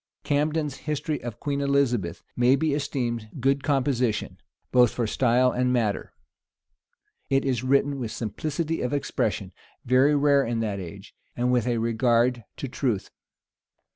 Camden's 0.23 0.77
history 0.89 1.21
of 1.21 1.39
Queen 1.39 1.61
Elizabeth 1.61 2.23
may 2.35 2.55
be 2.55 2.73
esteemed 2.73 3.29
good 3.39 3.63
composition, 3.63 4.39
both 4.71 4.89
for 4.91 5.05
style 5.05 5.51
and 5.51 5.71
matter. 5.71 6.11
It 7.29 7.45
is 7.45 7.63
written 7.63 7.99
with 7.99 8.09
simplicity 8.09 8.81
of 8.81 8.93
expression, 8.93 9.53
very 9.85 10.15
rare 10.15 10.43
in 10.43 10.59
that 10.61 10.79
age, 10.79 11.13
and 11.35 11.51
with 11.51 11.67
a 11.67 11.77
regard 11.77 12.45
to 12.57 12.67
truth. 12.67 13.11